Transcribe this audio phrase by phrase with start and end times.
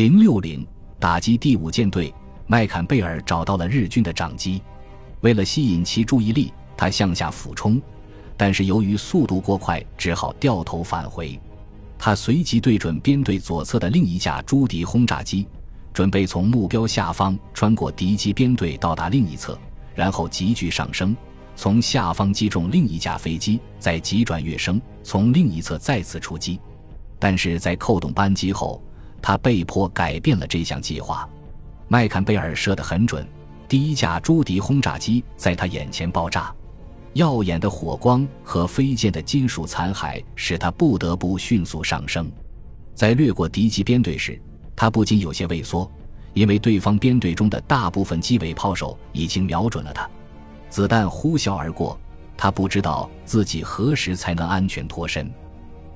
[0.00, 0.66] 零六零
[0.98, 2.10] 打击第五舰队，
[2.46, 4.62] 麦坎贝尔找到了日军的掌机，
[5.20, 7.78] 为了吸引其注意力，他向下俯冲，
[8.34, 11.38] 但是由于速度过快，只好掉头返回。
[11.98, 15.46] 他随即对准编队左侧的另一架朱迪轰炸机，
[15.92, 19.58] 准备从目标下方穿过敌机编队到达另一侧，
[19.94, 21.14] 然后急剧上升，
[21.54, 26.58] 从下方击中另一架飞机，再急转跃升，从另一侧再次出击。
[27.18, 28.82] 但是在扣动扳机后，
[29.22, 31.28] 他被迫改变了这项计划。
[31.88, 33.26] 麦坎贝尔射得很准，
[33.68, 36.54] 第一架朱迪轰炸机在他眼前爆炸。
[37.14, 42.30] 耀眼的火光和飞溅的金属残骸使他不得不迅速上升。
[42.94, 44.40] 在掠过敌机编队时，
[44.76, 45.90] 他不禁有些畏缩，
[46.34, 50.08] 因为对方编队中的大部分机尾炮手已经瞄准了他。
[50.68, 51.98] 子弹呼啸而过，
[52.36, 55.28] 他不知道自己何时才能安全脱身。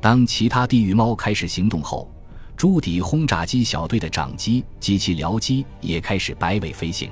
[0.00, 2.10] 当其他地狱猫开始行动后，
[2.56, 7.10] 朱迪轰炸机小队的长机及其僚机也开始摆尾飞行。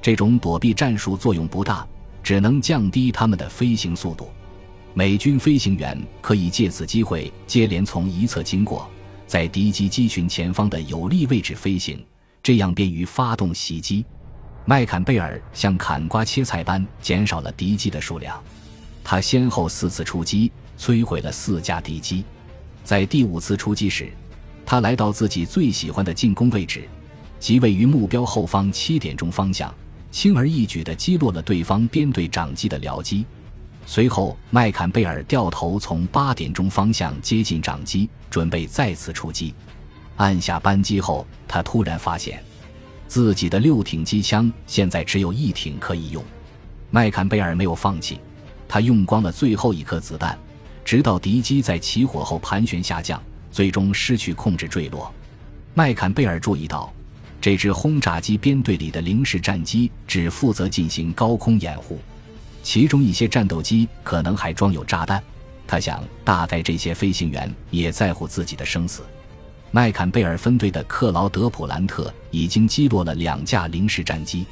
[0.00, 1.86] 这种躲避战术作用不大。
[2.26, 4.28] 只能降低他们的飞行速度。
[4.94, 8.90] 美军飞行员可以借此机会接连从一侧经过，
[9.28, 12.04] 在敌机机群前方的有利位置飞行，
[12.42, 14.04] 这样便于发动袭击。
[14.64, 18.42] 麦坎贝尔像砍瓜切菜般减少了敌机的数量。
[19.04, 22.24] 他先后四次出击，摧毁了四架敌机。
[22.82, 24.10] 在第五次出击时，
[24.66, 26.86] 他来到自己最喜欢的进攻位置，
[27.38, 29.72] 即位于目标后方七点钟方向。
[30.10, 33.26] 轻而易举地击落了对方编队长机的僚机，
[33.84, 39.54] 随后麦坎贝尔掉头从八点钟方向接近长机，准备再次出击。
[40.16, 42.42] 按下扳机后，他突然发现
[43.06, 46.24] 自己的六挺机枪现在只有一挺可以用。
[46.90, 48.18] 麦坎贝尔没有放弃，
[48.66, 50.38] 他用光了最后一颗子弹，
[50.82, 53.22] 直到敌机在起火后盘旋下降，
[53.56, 55.10] 最终失去控制坠落。
[55.72, 56.92] 麦坎贝尔注意到。
[57.40, 61.98] 这支轰炸机编队里的零式战机只负责进行高空掩护，
[62.62, 65.22] 其中一些战斗机可能还装有炸弹。
[65.66, 69.02] 他想，大概这些飞行员也在乎自己的生死。
[69.70, 74.44] 麦坎贝尔分队的克劳德·普兰特已经击落了两架零式战机。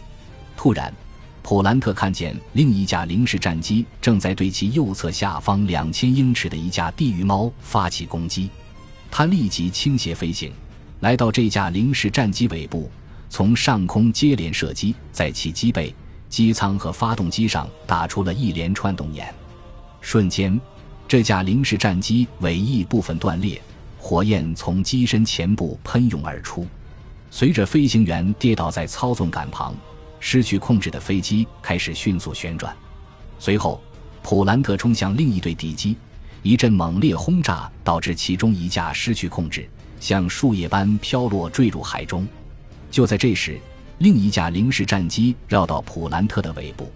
[0.56, 0.94] 突然，
[1.42, 8.50] 普兰特看见另一架零式战机正在对其右侧下方两千英尺的一架地狱猫发起攻击，
[9.16, 10.52] 他立即倾斜飞行。
[10.98, 12.90] 来到这架零式战机尾部，
[13.28, 15.94] 从上空接连射击，在其机背、
[16.28, 19.32] 机舱和发动机上打出了一连串洞眼。
[20.00, 20.60] 瞬间，
[21.06, 23.62] 这架零式战机尾翼部分断裂，
[24.00, 26.66] 火焰从机身前部喷涌而出。
[27.30, 29.76] 随着飞行员跌倒在操纵杆旁，
[30.18, 32.76] 失去控制的飞机开始迅速旋转。
[33.38, 33.80] 随后，
[34.24, 35.96] 普兰特冲向另一队敌机，
[36.44, 39.66] 一阵猛烈轰炸导致其中一架失去控制。
[39.98, 42.28] 像树叶般飘落，坠入海中。
[42.90, 43.58] 就在这时，
[43.96, 46.92] 另一架零式战机绕到普兰特的尾部。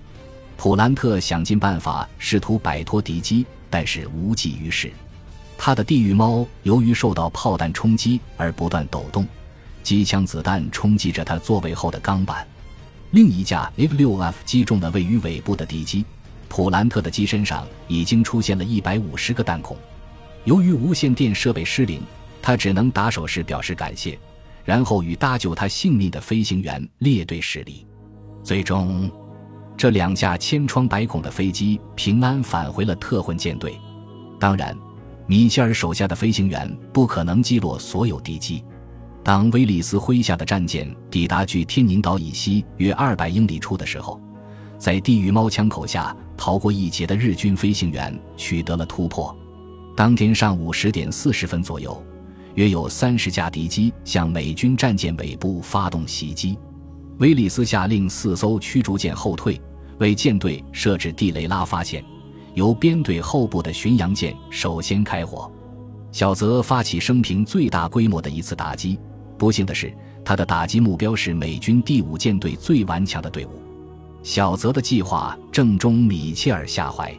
[0.58, 4.92] 普兰特想尽办法试图摆脱敌机，但是无济于事。
[5.56, 9.26] 他的地狱猫由于受到炮弹冲击而不断抖动，
[9.82, 12.46] 机枪子弹冲击着他座位后的钢板。
[13.12, 16.04] 另一架 F-6F 击中了位于尾部的敌机，
[16.48, 19.76] 普兰特的机身上已经出现了一百五十个弹孔。
[20.44, 22.02] 由于无线电设备失灵。
[22.40, 24.18] 他只能打手势表示感谢，
[24.64, 27.86] 然后与搭救他性命的飞行员列队驶离。
[28.42, 29.10] 最终，
[29.76, 33.78] 这两架千疮百孔的飞机平安返回了特混舰队。
[34.40, 34.74] 当然，
[35.26, 38.64] 米切尔手下的飞行员不可能击落所有敌机。
[39.22, 44.18] 当威利斯麾下的战舰抵达距天宁岛以西约二百英里处的时候，
[44.78, 49.36] 在地狱猫枪口下逃过一劫的日军飞行员取得了突破。
[49.94, 52.02] 当天上午十点四十分左右。
[52.54, 56.58] 约有三十架敌机向美军战舰尾部发动袭击，
[57.18, 59.60] 威利斯下令四艘驱逐舰后退，
[59.98, 62.04] 为舰队设置地雷拉发线，
[62.54, 65.48] 由编队后部的巡洋舰首先开火。
[66.10, 68.98] 小泽发起生平最大规模的一次打击，
[69.36, 73.62] 不幸的是，他的打击目标是美军第五舰队最顽强的队伍。
[74.28, 77.10] 小泽的计划正中米切尔下怀，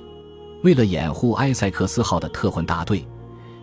[0.61, 3.03] 为了掩护埃塞克斯号的特混大队。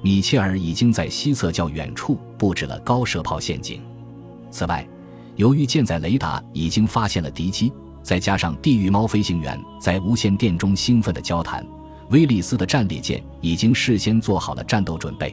[0.03, 3.81] 米切尔已经在西侧较远处布置了高射炮陷阱。
[4.51, 4.85] 此外，
[5.37, 7.73] 由于舰载雷达已经发现了敌机，
[8.03, 11.65] 再加上地狱猫飞行员在无线电中兴奋的交谈，
[12.11, 15.33] 威利斯的战列舰已经事先做好了战斗准备。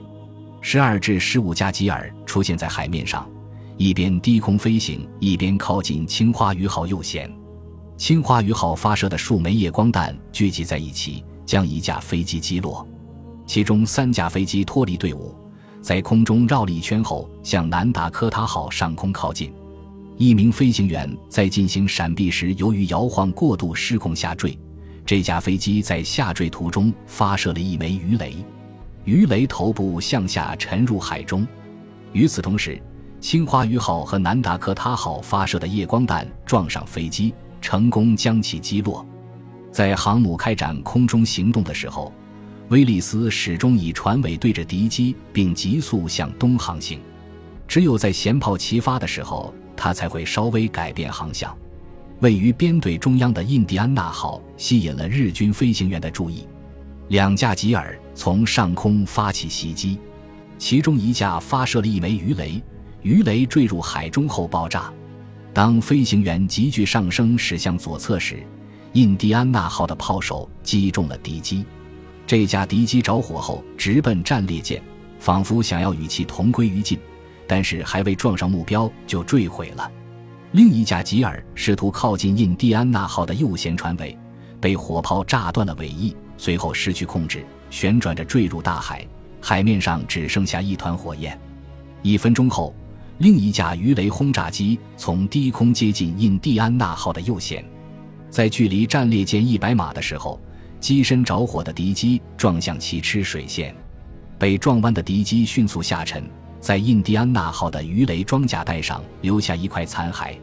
[0.62, 3.28] 十二至十五架吉尔出现在海面上，
[3.76, 7.28] 一边低空飞行，一边靠近青花鱼号右舷。
[7.96, 12.86] 青花鱼号发射的数枚夜光弹聚集在一起，将一架飞机击落。
[13.46, 15.36] 其中三架飞机脱离队伍，
[15.80, 19.54] 在空中绕了一圈后，向南达科他号上空靠近。
[20.18, 24.58] 一名飞行员在进行闪避时，由于摇晃过度失控下坠。
[25.06, 28.36] 这架飞机在下坠途中发射了一枚鱼雷，
[29.06, 31.46] 鱼雷头部向下沉入海中。
[32.12, 32.82] 与此同时，
[33.20, 39.04] 青花鱼号和南达科他号发射的夜光弹撞上飞机，成功将其击落。
[39.72, 42.14] 在航母开展空中行动的时候，
[42.68, 47.00] 威利斯始终以船尾对着敌机，并急速向东航行。
[47.66, 51.58] 只有在舷炮齐发的时候，他才会稍微改变航向。
[52.20, 56.46] 位于编队中央的印第安纳号吸引了日军飞行员的注意，
[57.08, 59.98] 两架吉尔从上空发起袭击，
[60.58, 62.62] 其中一架发射了一枚鱼雷。
[63.02, 64.94] 鱼雷坠入海中后爆炸。
[65.54, 68.44] 当飞行员急剧上升驶向左侧时，
[68.94, 71.64] 印第安纳号的炮手击中了敌机。
[72.26, 74.82] 这架敌机着火后直奔战列舰，
[75.20, 76.98] 仿佛想要与其同归于尽，
[77.46, 79.92] 但是还未撞上目标就坠毁了。
[80.54, 84.18] 另一架吉尔试图靠近印第安纳号的右舷船尾，
[84.60, 89.06] 被火炮炸断了尾翼，随后失去控制，旋转着坠入大海，
[89.40, 91.40] 海面上只剩下一团火焰。
[92.02, 92.74] 一分钟后。
[93.20, 97.64] 另一架鱼雷轰炸机从低空接近印第安纳号的右舷，
[98.30, 100.40] 在距离战列舰一百码的时候，
[100.80, 103.74] 机身着火的敌机撞向其吃水线，
[104.40, 106.28] 被撞弯的敌机迅速下沉，
[106.60, 110.36] 在印第安纳号的鱼雷装甲带上留下一块残骸，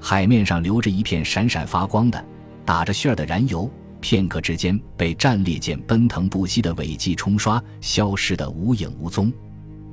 [0.00, 2.24] 海面上留着一片闪闪发光的、
[2.64, 3.68] 打着旋儿的燃油，
[4.00, 9.32] 片刻之间被战列舰奔腾不息的尾迹冲刷，消失得无影无踪。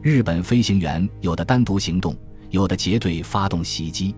[0.04, 2.16] 日本飞行员有的单独行动，
[2.50, 4.16] 有的结队发动袭击。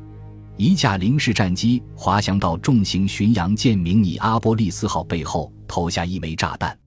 [0.55, 6.77] 一架零式战机滑翔到重型巡洋舰明尼阿波利斯号背后，投下一枚炸弹。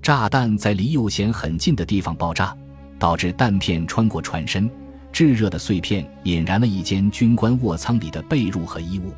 [0.00, 2.56] 炸弹在离右舷很近的地方爆炸，
[3.00, 4.70] 导致弹片穿过船身，
[5.10, 9.12] 炙热的碎片引燃了一间军官卧舱里的被褥和衣物。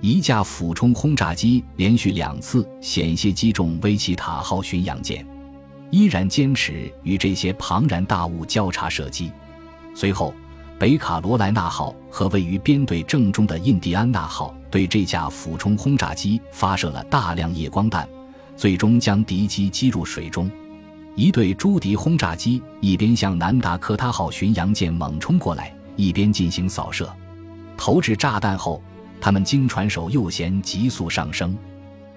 [0.00, 5.26] 一架俯冲轰炸机连续两次险些击中威奇塔号巡洋舰。
[5.90, 9.30] 依然坚持与这些庞然大物交叉射击。
[9.94, 10.32] 随后，
[10.78, 18.08] 北卡罗来纳号和位于编队正中的印第安纳号对这架俯冲轰炸机发射了大量夜光弹，
[18.56, 20.50] 最终将敌机击入水中。
[21.16, 27.12] 一队朱迪轰炸机一边向南达科他号巡洋舰猛冲过来，一边进行扫射。
[27.76, 28.80] 投掷炸弹后，
[29.20, 31.56] 他们经船首右舷急速上升。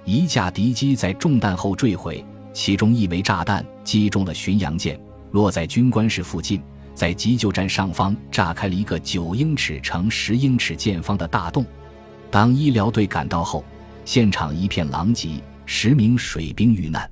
[0.06, 2.24] 一架敌机在中弹后坠毁。
[2.54, 5.00] 其中一枚炸弹击中了巡洋舰，
[5.32, 6.62] 落在军官室附近，
[6.94, 11.66] 在急救站上方炸开了一个九英尺乘十英尺见方的大洞。
[12.30, 13.66] 当医疗队赶到后，
[14.06, 17.10] 现场一片狼藉，十名水兵遇难，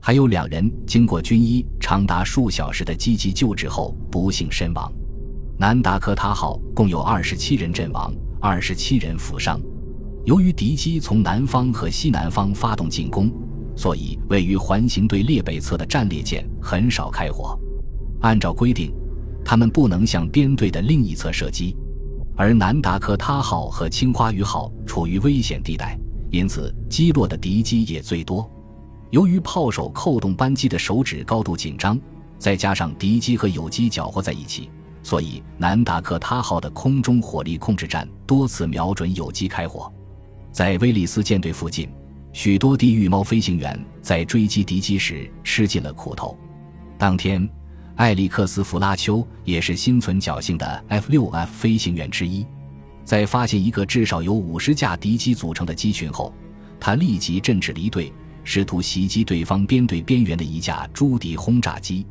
[0.00, 4.92] 还有两人经过军医长达数小时的积极救治后不幸身亡。
[5.58, 9.58] 南达科他号共有二十七人阵亡，二十七人负伤。
[10.26, 13.32] 由于敌机从南方和西南方发动进攻。
[13.76, 17.58] 所以，位于环形队列北侧的战列舰很少开火。
[18.20, 18.92] 按照规定，
[19.44, 21.76] 他们不能向编队的另一侧射击。
[22.36, 25.98] 而南达科他号和青花鱼号处于危险地带，
[26.30, 28.48] 因此击落的敌机也最多。
[29.10, 32.00] 由于炮手扣动扳机的手指高度紧张，
[32.38, 34.70] 再加上敌机和友机搅和在一起，
[35.02, 39.92] 所以南达科他号的空中火力控制站多次瞄准友机开火。
[40.50, 41.88] 在威利斯舰队附近。
[42.34, 46.36] 许多地狱猫飞行员在追击敌机时吃尽了苦头。
[46.98, 47.48] 当天，
[47.94, 52.44] 艾利克斯·弗拉丘也是心存侥幸的 F-6F 飞行员之一。
[53.04, 56.34] 在发现一个至少由五十架敌机组成的机群后，
[56.80, 58.12] 他立即振翅离队，
[58.42, 62.04] 试图袭击对方编队边缘的一架朱迪轰炸机。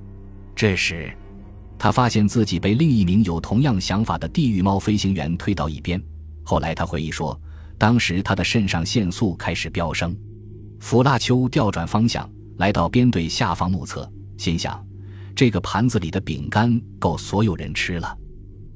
[0.55, 1.13] 这时，
[1.77, 6.01] 他发现自己被另一名有同样想法的地狱猫飞行员推到一边。
[6.43, 7.37] 后来，他回忆说。
[7.83, 10.15] 当时他的肾上腺素开始飙升，
[10.79, 14.81] 弗拉丘调转方向来到编队下方目测，心想：
[15.35, 18.17] 这个盘子里的饼干够所有人吃了。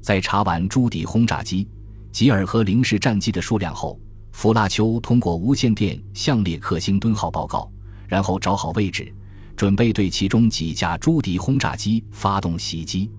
[0.02, 1.66] 在查完朱迪轰炸机、
[2.12, 3.98] 吉尔和零式战机的数量后，
[4.32, 7.72] 弗拉丘通过无线电向列克星敦号报告，
[8.08, 9.10] 然后找好位置，
[9.56, 13.10] 准备对其中几架朱迪轰炸机发动袭击。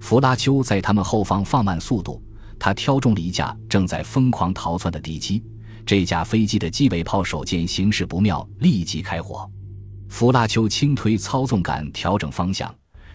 [0.00, 2.22] 弗拉丘在他们后方放慢速度。
[2.60, 5.42] 他挑中了一架正在疯狂逃窜的敌机，
[5.86, 9.50] 这架飞机的机尾炮手见形势不妙，立即开火。
[10.10, 12.72] 弗拉丘轻推操纵杆调整方向，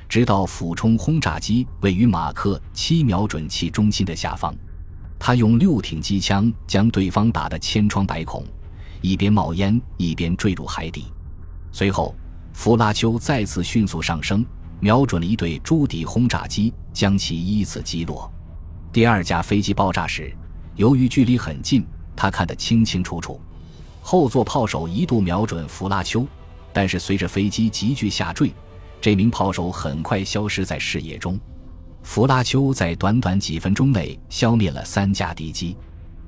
[0.10, 4.54] 直到俯冲轰炸机位于马克七瞄准器中心的下方。
[5.20, 8.44] 他用六挺机枪将对方打得千疮百孔，
[9.00, 11.06] 一边冒烟一边坠入海底。
[11.72, 12.16] 随后，
[12.52, 14.44] 弗拉丘再次迅速上升，
[14.80, 18.32] 瞄准了一对朱迪轰炸机，将其依次击落。
[18.96, 20.34] 第二架飞机爆炸时，
[20.78, 21.86] 由于距离很近，
[22.16, 23.42] 他看得清清楚楚。
[24.00, 26.26] 后座炮手一度瞄准弗拉丘，
[26.72, 28.54] 但是随着飞机急剧下坠，
[29.02, 31.38] 这名炮手很快消失在视野中。
[32.04, 35.76] 弗拉丘在短短几分钟内消灭了三架敌机。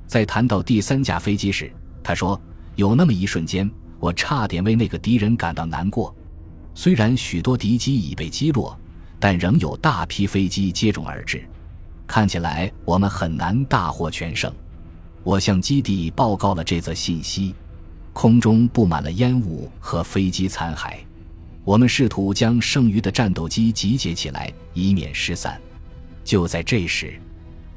[0.05, 1.71] 在谈到第三架飞机时，
[2.03, 2.37] 他说
[2.75, 6.13] ：“有那么一瞬间，我差点为那个敌人感到难过。
[6.75, 8.77] 虽然许多敌机已被击落，
[9.21, 11.47] 但仍有大批飞机接踵而至，
[12.07, 14.51] 看起来我们很难大获全胜。”
[15.23, 17.53] 我向基地报告了这则信息。
[18.13, 20.95] 空中布满了烟雾和飞机残骸。
[21.63, 25.61] 我们试图将剩余的战斗机集结起来，以免失散。
[26.23, 27.13] 就在这时，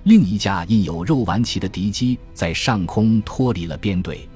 [0.05, 4.27] 另一架印有肉丸旗的敌机在上空脱离了编队。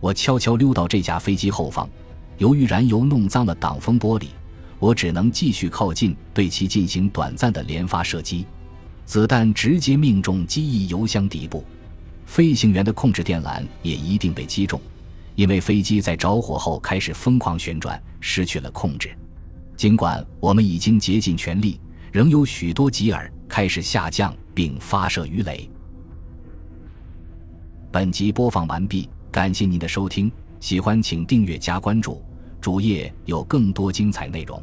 [0.00, 1.86] 我悄悄溜到这架飞机后方，
[2.38, 4.28] 由于燃油弄脏了挡风玻璃，
[4.78, 8.46] 我只能继续靠近，对其进行短暂的连发射击。
[9.04, 11.64] 子弹直接命中机翼油箱底部，
[12.26, 14.80] 飞行员的控制电缆也一定被击中，
[15.34, 19.10] 因为飞机在着火后开始疯狂旋转，失去了控制。
[19.76, 21.80] 尽管我们已经竭尽全力，
[22.10, 23.30] 仍有许多吉尔。
[23.48, 25.68] 开始下降并发射鱼雷。
[27.90, 32.22] 本集播放完毕，感谢您的收听，喜欢请订阅加关注，
[32.62, 34.62] 主页有更多精彩内容。